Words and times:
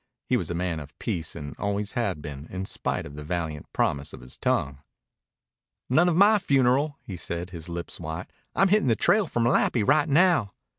He 0.25 0.35
was 0.35 0.49
a 0.49 0.55
man 0.55 0.79
of 0.79 0.97
peace 0.97 1.35
and 1.35 1.55
always 1.59 1.93
had 1.93 2.23
been, 2.23 2.47
in 2.49 2.65
spite 2.65 3.05
of 3.05 3.13
the 3.13 3.23
valiant 3.23 3.71
promise 3.71 4.13
of 4.13 4.21
his 4.21 4.35
tongue. 4.35 4.79
"None 5.91 6.09
of 6.09 6.15
my 6.15 6.39
funeral," 6.39 6.97
he 7.03 7.15
said, 7.15 7.51
his 7.51 7.69
lips 7.69 7.99
white. 7.99 8.31
"I'm 8.55 8.69
hittin' 8.69 8.87
the 8.87 8.95
trail 8.95 9.27
for 9.27 9.41
Malapi 9.41 9.83
right 9.87 10.09
now." 10.09 10.53